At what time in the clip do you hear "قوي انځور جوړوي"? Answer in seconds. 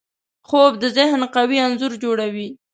1.35-2.47